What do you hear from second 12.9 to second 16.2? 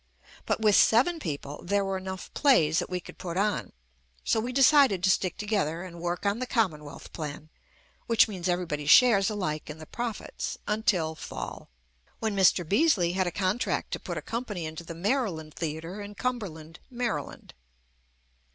had a contract to put a company into the Maryland Theatre in